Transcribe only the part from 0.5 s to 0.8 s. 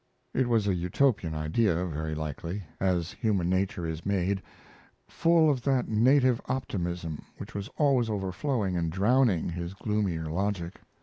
a